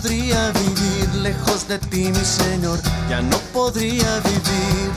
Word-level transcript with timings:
Podría 0.00 0.52
vivir 0.52 1.12
lejos 1.24 1.66
de 1.66 1.76
ti, 1.76 2.12
mi 2.12 2.24
Señor, 2.24 2.78
ya 3.10 3.20
no 3.20 3.36
podría 3.52 4.20
vivir. 4.20 4.90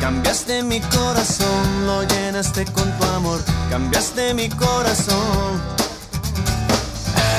Cambiaste 0.00 0.64
mi 0.64 0.80
corazón, 0.80 1.86
lo 1.86 2.02
llenaste 2.02 2.64
con 2.64 2.90
tu 2.98 3.04
amor, 3.04 3.40
cambiaste 3.70 4.34
mi 4.34 4.48
corazón. 4.48 5.52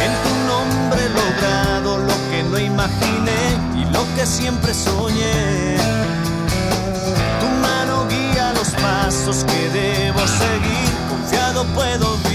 En 0.05 0.11
tu 0.23 0.33
nombre 0.47 1.01
he 1.03 1.09
logrado 1.09 1.97
lo 1.97 2.15
que 2.29 2.43
no 2.43 2.59
imaginé 2.59 3.41
y 3.75 3.83
lo 3.91 4.05
que 4.15 4.25
siempre 4.25 4.73
soñé. 4.73 5.75
Tu 7.41 7.47
mano 7.61 8.07
guía 8.07 8.53
los 8.53 8.69
pasos 8.69 9.43
que 9.43 9.69
debo 9.77 10.19
seguir, 10.19 10.91
confiado 11.09 11.65
puedo 11.75 12.15
vivir 12.19 12.32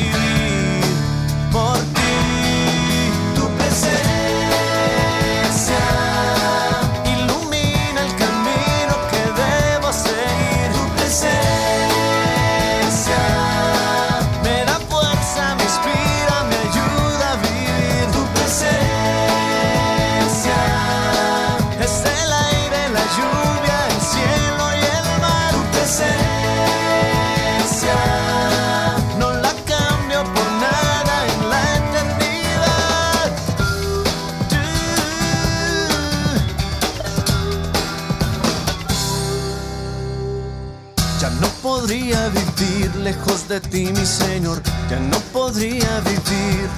Ya 41.21 41.31
no 41.31 41.49
podría 41.63 42.29
vivir 42.29 42.95
lejos 42.95 43.49
de 43.49 43.61
ti, 43.61 43.87
mi 43.87 44.07
Señor, 44.07 44.63
ya 44.89 45.01
no 45.01 45.19
podría 45.33 45.99
vivir. 46.05 46.69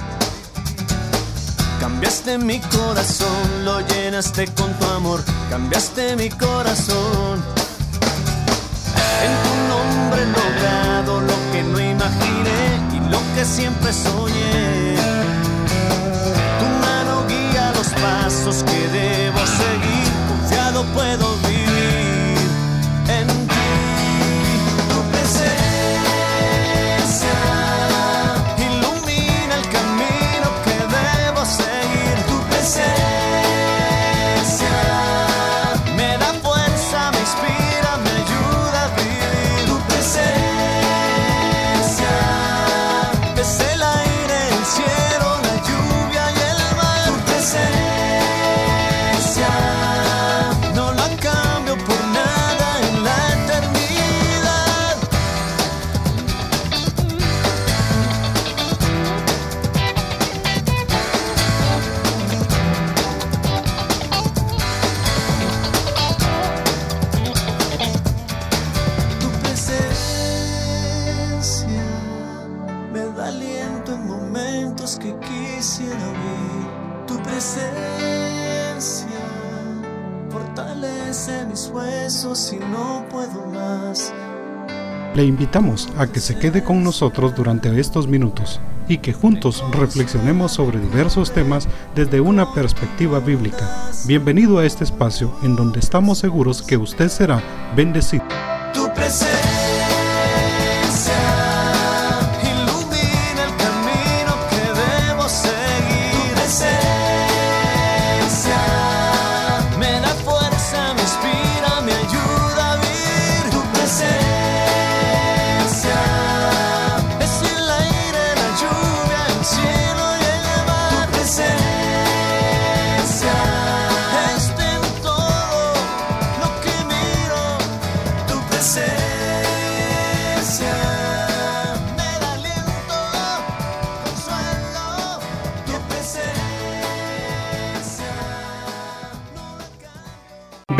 Cambiaste 1.79 2.39
mi 2.39 2.59
corazón, 2.59 3.65
lo 3.65 3.81
llenaste 3.81 4.47
con 4.47 4.73
tu 4.73 4.85
amor, 4.87 5.23
cambiaste 5.51 6.15
mi 6.15 6.29
corazón. 6.29 7.39
En 9.25 9.33
tu 9.43 9.53
nombre 9.69 10.25
logrado 10.25 11.21
lo 11.21 11.37
que 11.51 11.61
no 11.61 11.79
imaginé 11.79 12.61
y 12.95 12.99
lo 13.11 13.19
que 13.35 13.45
siempre 13.45 13.93
soñé. 13.93 14.95
Tu 16.59 16.65
mano 16.85 17.27
guía 17.27 17.73
los 17.77 17.89
pasos 17.89 18.63
que 18.63 18.87
debo 18.87 19.39
seguir, 19.45 20.11
confiado 20.29 20.83
puedo 20.95 21.35
vivir 21.47 21.60
presencia 77.41 79.07
fortalece 80.29 81.45
mis 81.49 81.71
huesos 81.73 82.53
y 82.53 82.59
no 82.59 83.03
puedo 83.09 83.47
más. 83.47 84.13
Le 85.15 85.25
invitamos 85.25 85.89
a 85.97 86.05
que 86.05 86.19
se 86.19 86.37
quede 86.37 86.63
con 86.63 86.83
nosotros 86.83 87.35
durante 87.35 87.79
estos 87.79 88.07
minutos 88.07 88.61
y 88.87 88.99
que 88.99 89.11
juntos 89.11 89.63
reflexionemos 89.71 90.51
sobre 90.51 90.79
diversos 90.79 91.31
temas 91.31 91.67
desde 91.95 92.21
una 92.21 92.53
perspectiva 92.53 93.19
bíblica. 93.19 93.89
Bienvenido 94.05 94.59
a 94.59 94.65
este 94.65 94.83
espacio 94.83 95.33
en 95.41 95.55
donde 95.55 95.79
estamos 95.79 96.19
seguros 96.19 96.61
que 96.61 96.77
usted 96.77 97.09
será 97.09 97.41
bendecido. 97.75 98.20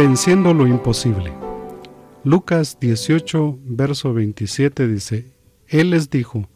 Venciendo 0.04 0.56
lo 0.56 0.66
imposible. 0.66 1.32
Lucas 2.24 2.80
18, 2.82 3.60
verso 3.66 4.16
27 4.16 4.88
dice, 4.88 5.32
Él 5.68 5.92
les 5.92 6.10
dijo, 6.10 6.50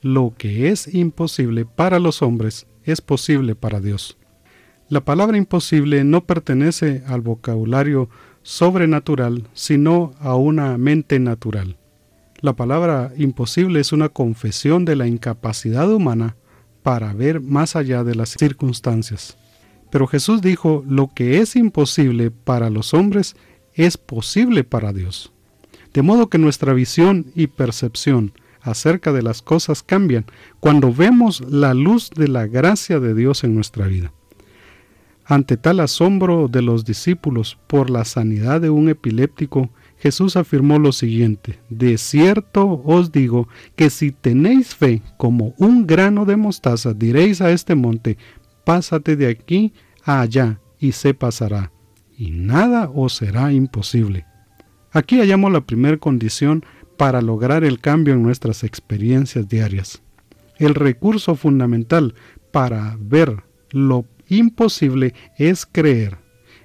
lo 0.00 0.32
que 0.38 0.70
es 0.70 0.94
imposible 0.94 1.66
para 1.66 1.98
los 1.98 2.22
hombres 2.22 2.66
es 2.84 3.02
posible 3.02 3.54
para 3.54 3.80
Dios. 3.80 4.16
La 4.88 5.02
palabra 5.02 5.36
imposible 5.36 6.04
no 6.04 6.24
pertenece 6.24 7.02
al 7.06 7.20
vocabulario 7.20 8.08
sobrenatural, 8.42 9.46
sino 9.52 10.14
a 10.18 10.34
una 10.36 10.78
mente 10.78 11.18
natural. 11.18 11.76
La 12.40 12.54
palabra 12.54 13.12
imposible 13.18 13.80
es 13.80 13.92
una 13.92 14.08
confesión 14.08 14.86
de 14.86 14.96
la 14.96 15.06
incapacidad 15.06 15.92
humana 15.92 16.36
para 16.82 17.12
ver 17.12 17.42
más 17.42 17.76
allá 17.76 18.04
de 18.04 18.14
las 18.14 18.30
circunstancias. 18.30 19.36
Pero 19.90 20.06
Jesús 20.06 20.42
dijo, 20.42 20.84
lo 20.88 21.08
que 21.14 21.38
es 21.38 21.56
imposible 21.56 22.30
para 22.30 22.70
los 22.70 22.94
hombres 22.94 23.36
es 23.74 23.96
posible 23.96 24.64
para 24.64 24.92
Dios. 24.92 25.32
De 25.92 26.02
modo 26.02 26.28
que 26.28 26.38
nuestra 26.38 26.72
visión 26.72 27.26
y 27.34 27.46
percepción 27.46 28.32
acerca 28.60 29.12
de 29.12 29.22
las 29.22 29.42
cosas 29.42 29.82
cambian 29.82 30.26
cuando 30.60 30.92
vemos 30.92 31.40
la 31.48 31.72
luz 31.72 32.10
de 32.10 32.28
la 32.28 32.46
gracia 32.46 33.00
de 33.00 33.14
Dios 33.14 33.44
en 33.44 33.54
nuestra 33.54 33.86
vida. 33.86 34.12
Ante 35.24 35.56
tal 35.56 35.80
asombro 35.80 36.48
de 36.48 36.62
los 36.62 36.84
discípulos 36.84 37.58
por 37.66 37.90
la 37.90 38.04
sanidad 38.04 38.60
de 38.60 38.70
un 38.70 38.88
epiléptico, 38.88 39.70
Jesús 39.98 40.36
afirmó 40.36 40.78
lo 40.78 40.92
siguiente, 40.92 41.58
de 41.68 41.98
cierto 41.98 42.82
os 42.84 43.10
digo 43.10 43.48
que 43.74 43.90
si 43.90 44.12
tenéis 44.12 44.74
fe 44.74 45.02
como 45.16 45.54
un 45.58 45.86
grano 45.86 46.26
de 46.26 46.36
mostaza, 46.36 46.92
diréis 46.92 47.40
a 47.40 47.50
este 47.50 47.74
monte, 47.74 48.18
pásate 48.66 49.14
de 49.14 49.28
aquí 49.28 49.72
a 50.02 50.20
allá, 50.20 50.60
y 50.80 50.92
se 50.92 51.14
pasará, 51.14 51.70
y 52.18 52.32
nada 52.32 52.90
os 52.92 53.14
será 53.14 53.52
imposible. 53.52 54.26
Aquí 54.90 55.20
hallamos 55.20 55.52
la 55.52 55.60
primera 55.60 55.96
condición 55.98 56.64
para 56.96 57.22
lograr 57.22 57.62
el 57.62 57.80
cambio 57.80 58.14
en 58.14 58.24
nuestras 58.24 58.64
experiencias 58.64 59.48
diarias. 59.48 60.02
El 60.58 60.74
recurso 60.74 61.36
fundamental 61.36 62.14
para 62.50 62.96
ver 62.98 63.44
lo 63.70 64.04
imposible 64.28 65.14
es 65.38 65.64
creer, 65.64 66.18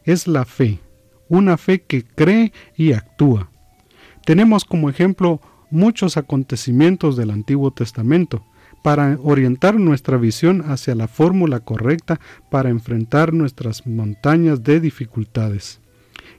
es 0.03 0.27
la 0.27 0.45
fe, 0.45 0.79
una 1.29 1.55
fe 1.55 1.83
que 1.83 2.03
cree 2.03 2.51
y 2.75 2.93
actúa. 2.93 3.51
Tenemos 4.25 4.65
como 4.65 4.89
ejemplo 4.89 5.39
muchos 5.69 6.17
acontecimientos 6.17 7.15
del 7.15 7.29
Antiguo 7.29 7.71
Testamento, 7.71 8.43
para 8.83 9.17
orientar 9.21 9.79
nuestra 9.79 10.17
visión 10.17 10.63
hacia 10.67 10.95
la 10.95 11.07
fórmula 11.07 11.59
correcta 11.59 12.19
para 12.49 12.69
enfrentar 12.69 13.33
nuestras 13.33 13.85
montañas 13.85 14.63
de 14.63 14.79
dificultades. 14.79 15.79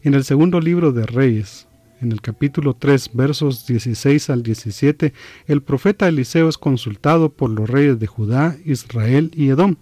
En 0.02 0.14
el 0.14 0.24
segundo 0.24 0.60
libro 0.60 0.92
de 0.92 1.06
Reyes, 1.06 1.68
en 2.00 2.10
el 2.10 2.20
capítulo 2.20 2.74
3, 2.74 3.10
versos 3.14 3.66
16 3.66 4.30
al 4.30 4.42
17, 4.42 5.12
el 5.46 5.62
profeta 5.62 6.08
Eliseo 6.08 6.48
es 6.48 6.58
consultado 6.58 7.28
por 7.28 7.50
los 7.50 7.70
reyes 7.70 8.00
de 8.00 8.08
Judá, 8.08 8.56
Israel 8.64 9.30
y 9.34 9.50
Edom, 9.50 9.76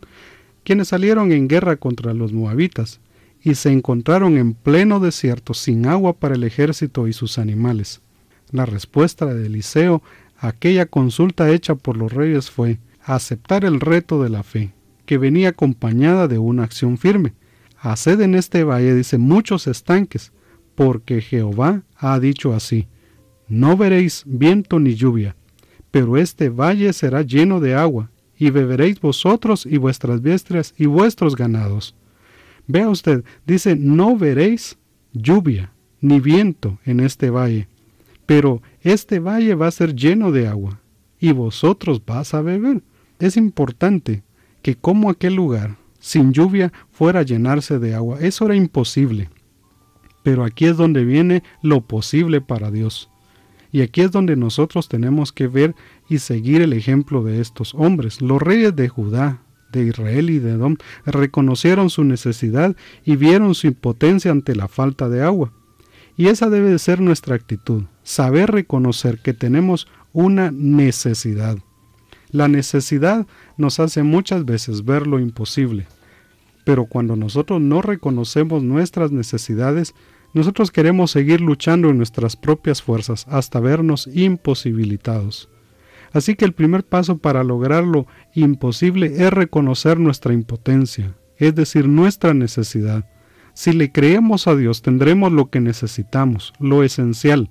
quienes 0.63 0.89
salieron 0.89 1.33
en 1.33 1.49
guerra 1.49 1.77
contra 1.77 2.13
los 2.13 2.35
moabitas 2.35 3.01
y 3.43 3.55
se 3.55 3.73
encontraron 3.73 4.37
en 4.37 4.53
pleno 4.53 5.01
desierto 5.01 5.55
sin 5.55 5.87
agua 5.87 6.13
para 6.13 6.35
el 6.35 6.45
ejército 6.45 7.09
y 7.09 7.15
sus 7.15 7.39
animales. 7.39 8.03
La 8.51 8.67
respuesta 8.67 9.27
de 9.27 9.47
Eliseo 9.47 10.03
aquella 10.41 10.87
consulta 10.87 11.51
hecha 11.51 11.75
por 11.75 11.97
los 11.97 12.13
reyes 12.13 12.51
fue 12.51 12.79
aceptar 13.03 13.65
el 13.65 13.79
reto 13.79 14.23
de 14.23 14.31
la 14.31 14.43
fe, 14.43 14.73
que 15.05 15.19
venía 15.19 15.51
acompañada 15.51 16.29
de 16.29 16.39
una 16.39 16.65
acción 16.65 16.97
firme. 16.97 17.35
Haced 17.79 18.21
en 18.21 18.35
este 18.35 18.65
valle, 18.65 18.95
dice, 18.95 19.19
muchos 19.19 19.67
estanques, 19.67 20.33
porque 20.75 21.21
Jehová 21.21 21.83
ha 21.97 22.19
dicho 22.19 22.55
así, 22.55 22.89
no 23.49 23.77
veréis 23.77 24.23
viento 24.27 24.81
ni 24.81 24.95
lluvia, 24.95 25.37
pero 25.91 26.17
este 26.17 26.49
valle 26.49 26.93
será 26.95 27.23
lleno 27.23 27.61
de 27.61 27.75
agua, 27.75 28.11
y 28.39 28.49
beberéis 28.49 28.99
vosotros 29.01 29.67
y 29.67 29.77
vuestras 29.77 30.23
bestias 30.23 30.73
y 30.79 30.87
vuestros 30.87 31.37
ganados. 31.37 31.95
Vea 32.67 32.89
usted, 32.89 33.25
dice, 33.47 33.77
no 33.77 34.17
veréis 34.17 34.79
lluvia 35.13 35.73
ni 36.01 36.21
viento 36.21 36.79
en 36.87 37.01
este 37.01 37.29
valle, 37.29 37.69
pero 38.25 38.63
este 38.83 39.19
valle 39.19 39.55
va 39.55 39.67
a 39.67 39.73
ser 39.73 39.95
lleno 39.95 40.33
de 40.33 40.49
agua, 40.49 40.81
y 41.19 41.33
vosotros 41.33 42.03
vas 42.05 42.35
a 42.35 42.43
beber. 42.43 42.83
Es 43.19 43.37
importante 43.37 44.23
que 44.63 44.75
como 44.75 45.11
aquel 45.11 45.35
lugar, 45.35 45.77
sin 45.99 46.33
lluvia, 46.33 46.73
fuera 46.91 47.21
a 47.21 47.25
llenarse 47.25 47.79
de 47.79 47.95
agua. 47.95 48.19
Eso 48.21 48.47
era 48.47 48.57
imposible. 48.57 49.29
Pero 50.23 50.45
aquí 50.45 50.67
es 50.67 50.77
donde 50.77 51.05
viene 51.05 51.43
lo 51.63 51.83
posible 51.83 52.41
para 52.41 52.71
Dios. 52.71 53.11
Y 53.73 53.83
aquí 53.83 54.01
es 54.01 54.11
donde 54.11 54.35
nosotros 54.35 54.89
tenemos 54.89 55.33
que 55.33 55.47
ver 55.47 55.75
y 56.09 56.19
seguir 56.19 56.61
el 56.61 56.73
ejemplo 56.73 57.23
de 57.23 57.41
estos 57.41 57.75
hombres. 57.75 58.21
Los 58.21 58.43
reyes 58.43 58.75
de 58.75 58.89
Judá, 58.89 59.43
de 59.71 59.85
Israel 59.85 60.31
y 60.31 60.41
de 60.41 60.53
Edom 60.53 60.77
reconocieron 61.07 61.91
su 61.91 62.03
necesidad 62.03 62.75
y 63.05 63.15
vieron 63.15 63.55
su 63.55 63.69
impotencia 63.69 64.33
ante 64.33 64.57
la 64.57 64.67
falta 64.67 65.09
de 65.09 65.23
agua. 65.23 65.53
Y 66.17 66.27
esa 66.27 66.51
debe 66.51 66.71
de 66.71 66.79
ser 66.79 67.01
nuestra 67.01 67.37
actitud, 67.37 67.85
saber 68.11 68.51
reconocer 68.51 69.21
que 69.21 69.35
tenemos 69.35 69.87
una 70.13 70.51
necesidad. 70.51 71.59
La 72.33 72.49
necesidad 72.49 73.25
nos 73.57 73.79
hace 73.79 74.03
muchas 74.03 74.45
veces 74.45 74.85
ver 74.85 75.07
lo 75.07 75.21
imposible, 75.21 75.87
pero 76.65 76.87
cuando 76.87 77.15
nosotros 77.15 77.61
no 77.61 77.83
reconocemos 77.83 78.65
nuestras 78.65 79.13
necesidades, 79.13 79.95
nosotros 80.35 80.73
queremos 80.73 81.13
seguir 81.13 81.41
luchando 81.41 81.89
en 81.89 81.99
nuestras 81.99 82.35
propias 82.35 82.83
fuerzas 82.83 83.27
hasta 83.29 83.61
vernos 83.61 84.09
imposibilitados. 84.13 85.49
Así 86.13 86.35
que 86.35 86.45
el 86.45 86.53
primer 86.53 86.83
paso 86.85 87.19
para 87.19 87.45
lograr 87.45 87.85
lo 87.85 88.09
imposible 88.35 89.25
es 89.25 89.33
reconocer 89.33 90.01
nuestra 90.01 90.35
impotencia, 90.35 91.15
es 91.37 91.55
decir, 91.55 91.87
nuestra 91.87 92.35
necesidad. 92.35 93.09
Si 93.55 93.73
le 93.73 93.93
creemos 93.93 94.49
a 94.49 94.57
Dios 94.57 94.83
tendremos 94.83 95.31
lo 95.31 95.49
que 95.49 95.61
necesitamos, 95.61 96.53
lo 96.59 96.83
esencial, 96.83 97.51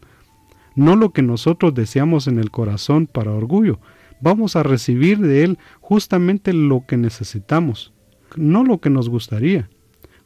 no 0.79 0.95
lo 0.95 1.11
que 1.11 1.21
nosotros 1.21 1.73
deseamos 1.73 2.27
en 2.27 2.39
el 2.39 2.51
corazón 2.51 3.07
para 3.07 3.31
orgullo. 3.31 3.79
Vamos 4.21 4.55
a 4.55 4.63
recibir 4.63 5.19
de 5.19 5.43
Él 5.43 5.59
justamente 5.79 6.53
lo 6.53 6.85
que 6.85 6.97
necesitamos 6.97 7.93
no 8.35 8.63
lo 8.63 8.79
que 8.79 8.89
nos 8.89 9.09
gustaría. 9.09 9.69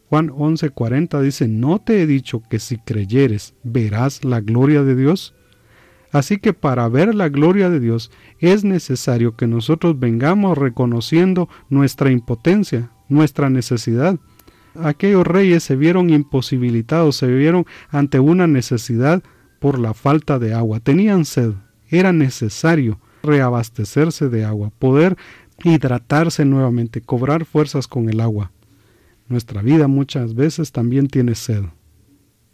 Juan 0.09 0.29
11:40 0.29 1.21
dice, 1.21 1.47
¿no 1.47 1.79
te 1.79 2.01
he 2.01 2.07
dicho 2.07 2.43
que 2.49 2.59
si 2.59 2.77
creyeres 2.77 3.55
verás 3.63 4.23
la 4.23 4.41
gloria 4.41 4.83
de 4.83 4.95
Dios? 4.95 5.33
Así 6.11 6.37
que 6.37 6.53
para 6.53 6.87
ver 6.87 7.15
la 7.15 7.29
gloria 7.29 7.71
de 7.71 7.79
Dios 7.79 8.11
es 8.39 8.63
necesario 8.63 9.35
que 9.35 9.47
nosotros 9.47 9.99
vengamos 9.99 10.57
reconociendo 10.57 11.49
nuestra 11.69 12.11
impotencia, 12.11 12.91
nuestra 13.09 13.49
necesidad. 13.49 14.19
Aquellos 14.75 15.25
reyes 15.25 15.63
se 15.63 15.75
vieron 15.75 16.11
imposibilitados, 16.11 17.15
se 17.15 17.27
vieron 17.27 17.65
ante 17.89 18.19
una 18.19 18.45
necesidad 18.45 19.23
por 19.63 19.79
la 19.79 19.93
falta 19.93 20.39
de 20.39 20.53
agua. 20.53 20.81
Tenían 20.81 21.23
sed, 21.23 21.53
era 21.87 22.11
necesario 22.11 22.99
reabastecerse 23.23 24.27
de 24.27 24.43
agua, 24.43 24.73
poder 24.77 25.15
hidratarse 25.63 26.43
nuevamente, 26.43 26.99
cobrar 26.99 27.45
fuerzas 27.45 27.87
con 27.87 28.09
el 28.09 28.19
agua. 28.19 28.51
Nuestra 29.29 29.61
vida 29.61 29.87
muchas 29.87 30.35
veces 30.35 30.73
también 30.73 31.07
tiene 31.07 31.33
sed 31.33 31.63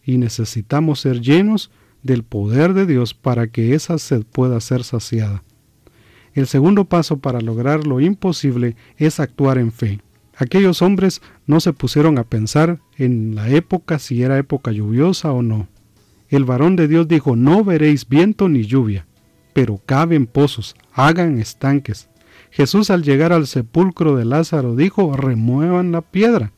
y 0.04 0.20
necesitamos 0.20 1.00
ser 1.00 1.20
llenos 1.20 1.72
del 2.04 2.22
poder 2.22 2.76
de 2.76 2.86
Dios 2.86 3.16
para 3.16 3.48
que 3.48 3.74
esa 3.74 3.98
sed 3.98 4.22
pueda 4.32 4.62
ser 4.62 4.84
saciada. 4.84 5.44
El 6.36 6.46
segundo 6.46 6.86
paso 6.86 7.18
para 7.18 7.42
lograr 7.42 7.88
lo 7.88 8.02
imposible 8.02 8.76
es 8.98 9.20
actuar 9.20 9.58
en 9.58 9.72
fe. 9.72 10.00
Aquellos 10.38 10.84
hombres 10.84 11.24
no 11.48 11.60
se 11.60 11.74
pusieron 11.74 12.20
a 12.20 12.24
pensar 12.24 12.78
en 12.98 13.34
la 13.34 13.50
época 13.50 13.98
si 13.98 14.22
era 14.22 14.38
época 14.38 14.72
lluviosa 14.72 15.32
o 15.32 15.42
no. 15.42 15.68
El 16.30 16.46
varón 16.46 16.76
de 16.76 16.88
Dios 16.88 17.08
dijo, 17.08 17.36
no 17.36 17.64
veréis 17.64 18.08
viento 18.08 18.50
ni 18.50 18.64
lluvia, 18.64 19.06
pero 19.54 19.82
caben 19.86 20.28
pozos, 20.28 20.76
hagan 20.94 21.40
estanques, 21.40 22.10
Jesús 22.52 22.90
al 22.90 23.04
llegar 23.04 23.32
al 23.32 23.48
sepulcro 23.48 24.16
de 24.16 24.26
Lázaro 24.26 24.76
dijo, 24.76 25.16
remuevan 25.16 25.92
la 25.92 26.02
piedra. 26.02 26.52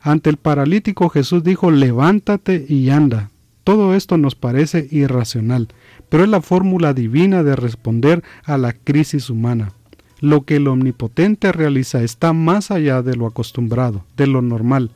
Ante 0.00 0.30
el 0.30 0.36
paralítico 0.36 1.08
Jesús 1.08 1.44
dijo, 1.44 1.70
levántate 1.70 2.66
y 2.68 2.90
anda. 2.90 3.30
Todo 3.64 3.94
esto 3.94 4.18
nos 4.18 4.34
parece 4.34 4.88
irracional, 4.90 5.68
pero 6.08 6.24
es 6.24 6.30
la 6.30 6.42
fórmula 6.42 6.94
divina 6.94 7.44
de 7.44 7.54
responder 7.54 8.24
a 8.44 8.58
la 8.58 8.72
crisis 8.72 9.30
humana. 9.30 9.72
Lo 10.18 10.44
que 10.44 10.56
el 10.56 10.66
omnipotente 10.66 11.52
realiza 11.52 12.02
está 12.02 12.32
más 12.32 12.72
allá 12.72 13.02
de 13.02 13.14
lo 13.14 13.26
acostumbrado, 13.26 14.04
de 14.16 14.26
lo 14.26 14.42
normal. 14.42 14.90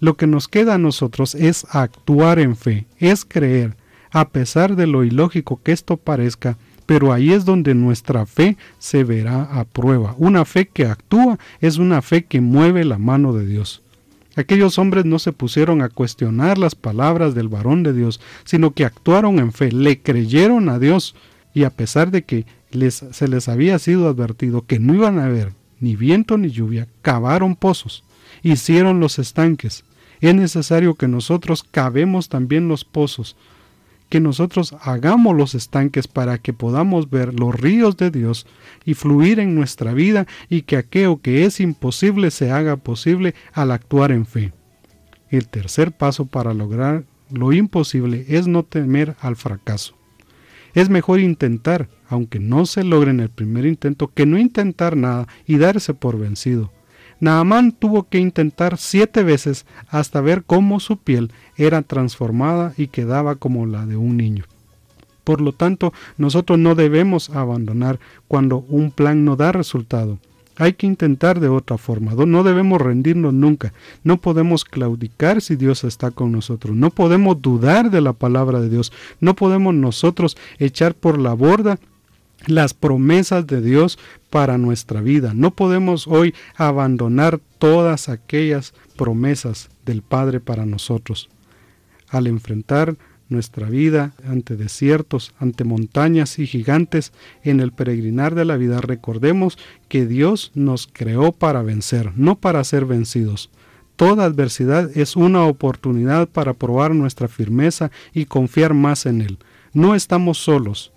Lo 0.00 0.16
que 0.16 0.26
nos 0.26 0.48
queda 0.48 0.74
a 0.74 0.78
nosotros 0.78 1.34
es 1.34 1.66
actuar 1.70 2.38
en 2.38 2.56
fe, 2.56 2.86
es 2.98 3.24
creer, 3.24 3.76
a 4.10 4.28
pesar 4.28 4.76
de 4.76 4.86
lo 4.86 5.04
ilógico 5.04 5.60
que 5.62 5.72
esto 5.72 5.96
parezca, 5.96 6.56
pero 6.86 7.12
ahí 7.12 7.32
es 7.32 7.44
donde 7.44 7.74
nuestra 7.74 8.26
fe 8.26 8.56
se 8.78 9.04
verá 9.04 9.42
a 9.42 9.64
prueba. 9.64 10.14
Una 10.18 10.44
fe 10.44 10.66
que 10.66 10.86
actúa 10.86 11.38
es 11.60 11.78
una 11.78 12.02
fe 12.02 12.24
que 12.24 12.40
mueve 12.40 12.84
la 12.84 12.98
mano 12.98 13.32
de 13.32 13.46
Dios. 13.46 13.82
Aquellos 14.36 14.78
hombres 14.78 15.04
no 15.04 15.18
se 15.18 15.32
pusieron 15.32 15.80
a 15.80 15.88
cuestionar 15.88 16.58
las 16.58 16.74
palabras 16.74 17.34
del 17.34 17.48
varón 17.48 17.82
de 17.82 17.92
Dios, 17.92 18.20
sino 18.44 18.72
que 18.72 18.84
actuaron 18.84 19.38
en 19.38 19.52
fe, 19.52 19.70
le 19.70 20.00
creyeron 20.00 20.68
a 20.68 20.78
Dios, 20.78 21.14
y 21.54 21.64
a 21.64 21.70
pesar 21.70 22.10
de 22.10 22.22
que 22.22 22.46
les, 22.72 23.04
se 23.12 23.28
les 23.28 23.48
había 23.48 23.78
sido 23.78 24.08
advertido 24.08 24.66
que 24.66 24.80
no 24.80 24.94
iban 24.94 25.20
a 25.20 25.26
haber 25.26 25.52
ni 25.78 25.94
viento 25.94 26.36
ni 26.36 26.50
lluvia, 26.50 26.88
cavaron 27.02 27.54
pozos, 27.54 28.02
hicieron 28.44 29.00
los 29.00 29.18
estanques. 29.18 29.84
Es 30.20 30.34
necesario 30.34 30.94
que 30.94 31.08
nosotros 31.08 31.64
cavemos 31.68 32.28
también 32.28 32.68
los 32.68 32.84
pozos, 32.84 33.36
que 34.08 34.20
nosotros 34.20 34.74
hagamos 34.82 35.34
los 35.36 35.54
estanques 35.54 36.06
para 36.06 36.38
que 36.38 36.52
podamos 36.52 37.10
ver 37.10 37.38
los 37.38 37.54
ríos 37.54 37.96
de 37.96 38.10
Dios 38.10 38.46
y 38.84 38.94
fluir 38.94 39.40
en 39.40 39.54
nuestra 39.54 39.92
vida 39.92 40.26
y 40.48 40.62
que 40.62 40.76
aquello 40.76 41.20
que 41.20 41.44
es 41.44 41.58
imposible 41.58 42.30
se 42.30 42.52
haga 42.52 42.76
posible 42.76 43.34
al 43.52 43.72
actuar 43.72 44.12
en 44.12 44.26
fe. 44.26 44.52
El 45.30 45.48
tercer 45.48 45.90
paso 45.90 46.26
para 46.26 46.54
lograr 46.54 47.04
lo 47.30 47.52
imposible 47.52 48.24
es 48.28 48.46
no 48.46 48.62
temer 48.62 49.16
al 49.20 49.36
fracaso. 49.36 49.96
Es 50.74 50.88
mejor 50.88 51.20
intentar, 51.20 51.88
aunque 52.08 52.38
no 52.38 52.66
se 52.66 52.84
logre 52.84 53.10
en 53.10 53.20
el 53.20 53.30
primer 53.30 53.64
intento, 53.64 54.12
que 54.12 54.26
no 54.26 54.38
intentar 54.38 54.96
nada 54.96 55.26
y 55.46 55.56
darse 55.56 55.94
por 55.94 56.18
vencido. 56.18 56.70
Naamán 57.24 57.72
tuvo 57.72 58.02
que 58.02 58.18
intentar 58.18 58.76
siete 58.76 59.22
veces 59.22 59.64
hasta 59.88 60.20
ver 60.20 60.44
cómo 60.44 60.78
su 60.78 60.98
piel 60.98 61.32
era 61.56 61.80
transformada 61.80 62.74
y 62.76 62.88
quedaba 62.88 63.36
como 63.36 63.64
la 63.64 63.86
de 63.86 63.96
un 63.96 64.18
niño. 64.18 64.44
Por 65.24 65.40
lo 65.40 65.52
tanto, 65.52 65.94
nosotros 66.18 66.58
no 66.58 66.74
debemos 66.74 67.30
abandonar 67.30 67.98
cuando 68.28 68.58
un 68.68 68.90
plan 68.90 69.24
no 69.24 69.36
da 69.36 69.52
resultado. 69.52 70.18
Hay 70.56 70.74
que 70.74 70.86
intentar 70.86 71.40
de 71.40 71.48
otra 71.48 71.78
forma. 71.78 72.12
No 72.12 72.42
debemos 72.42 72.78
rendirnos 72.78 73.32
nunca. 73.32 73.72
No 74.02 74.18
podemos 74.18 74.66
claudicar 74.66 75.40
si 75.40 75.56
Dios 75.56 75.82
está 75.82 76.10
con 76.10 76.30
nosotros. 76.30 76.76
No 76.76 76.90
podemos 76.90 77.40
dudar 77.40 77.90
de 77.90 78.02
la 78.02 78.12
palabra 78.12 78.60
de 78.60 78.68
Dios. 78.68 78.92
No 79.18 79.34
podemos 79.34 79.74
nosotros 79.74 80.36
echar 80.58 80.94
por 80.94 81.18
la 81.18 81.32
borda 81.32 81.78
las 82.46 82.74
promesas 82.74 83.46
de 83.46 83.60
Dios 83.60 83.98
para 84.30 84.58
nuestra 84.58 85.00
vida. 85.00 85.32
No 85.34 85.52
podemos 85.52 86.06
hoy 86.06 86.34
abandonar 86.56 87.40
todas 87.58 88.08
aquellas 88.08 88.74
promesas 88.96 89.70
del 89.84 90.02
Padre 90.02 90.40
para 90.40 90.66
nosotros. 90.66 91.30
Al 92.08 92.26
enfrentar 92.26 92.96
nuestra 93.28 93.68
vida 93.68 94.12
ante 94.26 94.56
desiertos, 94.56 95.34
ante 95.38 95.64
montañas 95.64 96.38
y 96.38 96.46
gigantes, 96.46 97.12
en 97.42 97.60
el 97.60 97.72
peregrinar 97.72 98.34
de 98.34 98.44
la 98.44 98.56
vida 98.56 98.80
recordemos 98.80 99.58
que 99.88 100.06
Dios 100.06 100.52
nos 100.54 100.86
creó 100.86 101.32
para 101.32 101.62
vencer, 101.62 102.12
no 102.16 102.36
para 102.36 102.62
ser 102.64 102.84
vencidos. 102.84 103.50
Toda 103.96 104.24
adversidad 104.24 104.90
es 104.96 105.14
una 105.16 105.44
oportunidad 105.44 106.28
para 106.28 106.54
probar 106.54 106.94
nuestra 106.94 107.28
firmeza 107.28 107.90
y 108.12 108.24
confiar 108.26 108.74
más 108.74 109.06
en 109.06 109.20
Él. 109.20 109.38
No 109.72 109.94
estamos 109.94 110.38
solos, 110.38 110.92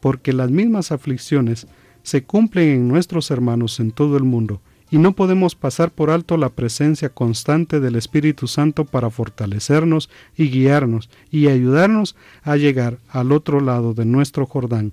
porque 0.00 0.32
las 0.32 0.50
mismas 0.50 0.92
aflicciones 0.92 1.66
se 2.02 2.24
cumplen 2.24 2.68
en 2.68 2.88
nuestros 2.88 3.30
hermanos 3.30 3.80
en 3.80 3.90
todo 3.90 4.16
el 4.16 4.24
mundo, 4.24 4.60
y 4.90 4.98
no 4.98 5.12
podemos 5.12 5.54
pasar 5.54 5.90
por 5.90 6.10
alto 6.10 6.36
la 6.36 6.48
presencia 6.48 7.10
constante 7.10 7.80
del 7.80 7.96
Espíritu 7.96 8.46
Santo 8.46 8.84
para 8.84 9.10
fortalecernos 9.10 10.08
y 10.36 10.48
guiarnos 10.48 11.10
y 11.30 11.48
ayudarnos 11.48 12.16
a 12.42 12.56
llegar 12.56 12.98
al 13.08 13.32
otro 13.32 13.60
lado 13.60 13.92
de 13.92 14.06
nuestro 14.06 14.46
Jordán. 14.46 14.92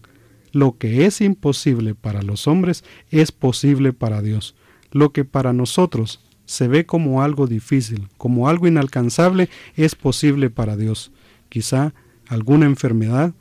Lo 0.51 0.77
que 0.77 1.05
es 1.05 1.21
imposible 1.21 1.95
para 1.95 2.21
los 2.21 2.47
hombres 2.47 2.83
es 3.09 3.31
posible 3.31 3.93
para 3.93 4.21
Dios. 4.21 4.55
Lo 4.91 5.11
que 5.11 5.25
para 5.25 5.53
nosotros 5.53 6.21
se 6.45 6.67
ve 6.67 6.85
como 6.85 7.21
algo 7.21 7.47
difícil, 7.47 8.07
como 8.17 8.47
algo 8.47 8.67
inalcanzable, 8.67 9.49
es 9.75 9.95
posible 9.95 10.49
para 10.49 10.77
Dios. 10.77 11.11
Quizá 11.49 11.93
alguna 12.27 12.65
enfermedad, 12.65 13.33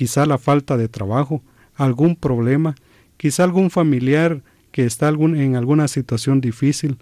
quizá 0.00 0.24
la 0.24 0.38
falta 0.38 0.78
de 0.78 0.88
trabajo, 0.88 1.42
algún 1.74 2.16
problema, 2.16 2.74
quizá 3.18 3.44
algún 3.44 3.68
familiar 3.68 4.40
que 4.72 4.86
está 4.86 5.10
en 5.10 5.56
alguna 5.56 5.88
situación 5.88 6.40
difícil, 6.40 6.96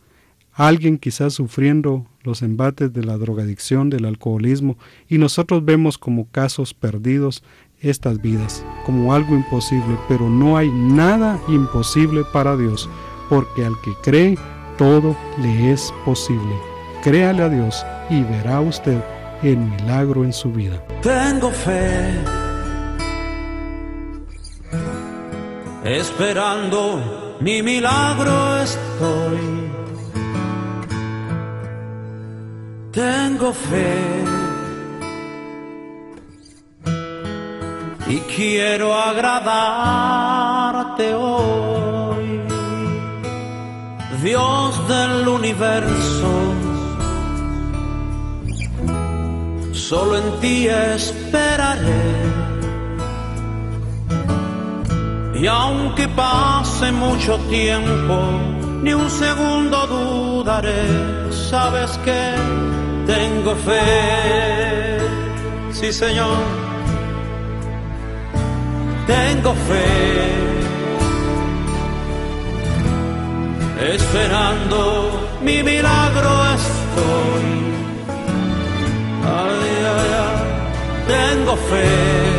alguien 0.53 0.99
quizás 0.99 1.33
sufriendo 1.35 2.09
los 2.25 2.43
embates 2.43 2.93
de 2.93 3.05
la 3.05 3.17
drogadicción, 3.17 3.89
del 3.89 4.05
alcoholismo, 4.05 4.79
y 5.09 5.19
nosotros 5.19 5.65
vemos 5.65 5.97
como 5.97 6.27
casos 6.27 6.75
perdidos 6.75 7.45
estas 7.79 8.21
vidas, 8.21 8.65
como 8.85 9.15
algo 9.15 9.37
imposible, 9.37 9.97
pero 10.09 10.29
no 10.29 10.57
hay 10.57 10.69
nada 10.69 11.41
imposible 11.47 12.23
para 12.33 12.57
Dios, 12.57 12.91
porque 13.29 13.65
al 13.65 13.81
que 13.85 13.93
cree, 14.03 14.37
todo 14.77 15.17
le 15.41 15.71
es 15.71 15.95
posible. 16.05 16.57
Créale 17.05 17.45
a 17.45 17.49
Dios 17.49 17.87
y 18.11 18.23
verá 18.23 18.59
usted 18.61 19.01
el 19.45 19.57
milagro 19.57 20.25
en 20.25 20.33
su 20.33 20.51
vida. 20.51 20.85
Tengo 21.01 21.53
fe, 21.53 22.48
esperando 25.89 27.37
mi 27.41 27.63
milagro 27.63 28.59
estoy. 28.59 29.71
Tengo 32.93 33.53
fe 33.53 34.25
y 38.09 38.19
quiero 38.37 38.95
agradarte 38.95 41.15
hoy. 41.15 42.41
Dios 44.23 44.89
del 44.89 45.29
universo, 45.29 46.55
solo 49.73 50.19
en 50.19 50.41
ti 50.41 50.67
esperaré. 50.67 52.48
Y 55.41 55.47
aunque 55.47 56.09
pase 56.09 56.91
mucho 56.91 57.39
tiempo, 57.49 58.19
ni 58.83 58.93
un 58.93 59.09
segundo 59.09 59.87
dudaré, 59.87 61.31
sabes 61.31 61.97
que 62.05 62.35
tengo 63.07 63.55
fe. 63.55 64.99
Sí, 65.71 65.93
Señor, 65.93 66.39
tengo 69.07 69.55
fe. 69.69 69.87
Esperando 73.95 75.21
mi 75.41 75.63
milagro 75.63 76.31
estoy. 76.57 77.47
Ay, 79.25 79.71
ay, 79.95 80.11
ay, 80.25 81.07
tengo 81.07 81.55
fe 81.55 82.38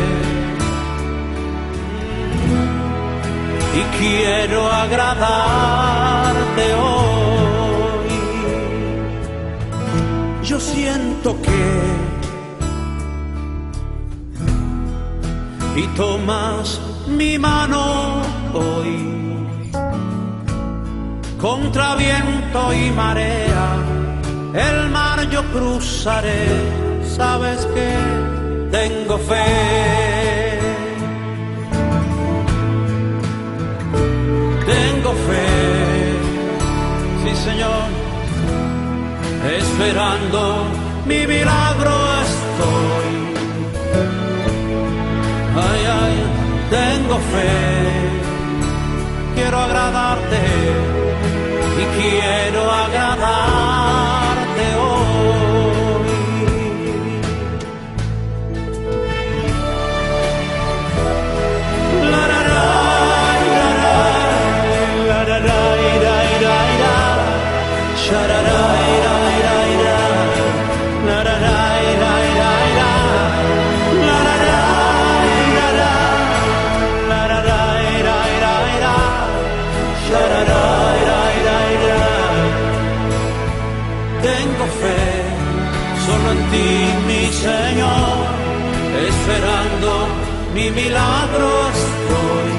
y 3.74 3.82
quiero 3.98 4.70
agradarte 4.70 6.74
hoy. 6.74 8.10
Yo 10.44 10.58
siento 10.58 11.40
que 11.42 12.00
y 15.76 15.86
tomas 15.96 16.80
mi 17.06 17.38
mano 17.38 18.22
hoy 18.52 19.20
contra 21.40 21.94
viento 21.94 22.72
y 22.72 22.90
marea, 22.90 23.76
el 24.52 24.90
mar 24.90 25.28
yo 25.30 25.42
cruzaré, 25.52 26.46
sabes 27.16 27.66
que 27.74 27.96
tengo 28.70 29.16
fe. 29.18 30.39
Esperando 39.58 40.64
mi 41.06 41.26
milagro 41.26 41.92
estoy. 42.26 43.10
Ay, 45.68 45.82
ay, 46.02 46.16
tengo 46.70 47.16
fe, 47.32 47.50
quiero 49.34 49.58
agradarte 49.58 50.40
y 51.80 51.84
quiero 52.00 52.70
agradarte 52.70 53.19
mi 90.54 90.70
milagro 90.70 91.48
estoy, 91.76 92.50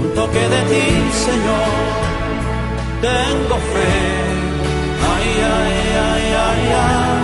un 0.00 0.14
toque 0.14 0.48
de 0.54 0.60
ti, 0.70 0.86
Señor, 1.26 1.70
tengo 3.00 3.56
fe, 3.72 3.94
ay, 5.12 5.28
ay, 5.58 5.76
ay, 6.08 6.24
ay, 6.48 6.64
ay, 6.88 7.22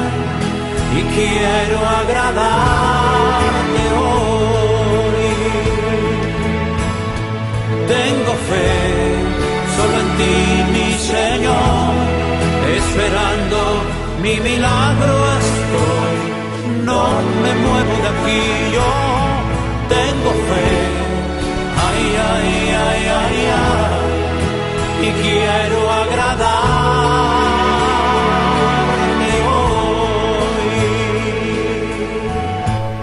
y 0.99 1.03
quiero 1.15 1.79
agradarte 2.01 3.83
hoy. 4.03 5.29
Tengo 7.95 8.33
fe, 8.49 8.71
solo 9.77 9.97
en 10.05 10.11
ti, 10.19 10.37
mi 10.75 10.89
Señor, 11.13 11.95
esperando 12.77 13.59
mi 14.23 14.35
milagro 14.41 15.15
estoy, 15.43 16.17
no 16.85 17.03
me 17.43 17.53
muevo 17.63 17.95
de 18.03 18.09
aquí 18.09 18.75
yo 18.75 19.08
tengo 19.89 20.31
fe, 20.49 20.69
ay, 21.87 22.05
ay, 22.31 22.51
ay, 22.87 23.03
ay, 23.21 23.39
ay, 23.57 25.09
y 25.09 25.11
quiero 25.23 25.79
agradarme 25.91 26.59
hoy. 29.49 29.89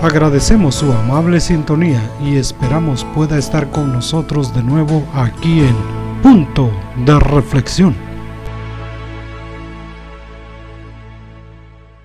Agradecemos 0.04 0.76
su 0.76 0.92
amable 0.94 1.40
sintonía 1.40 2.02
y 2.24 2.36
esperamos 2.38 3.06
pueda 3.16 3.38
estar 3.38 3.72
con 3.72 3.92
nosotros 3.92 4.54
de 4.54 4.64
nuevo 4.64 5.04
aquí 5.14 5.62
en 5.62 5.76
Punto 6.22 6.72
de 7.06 7.20
Reflexión. 7.20 8.05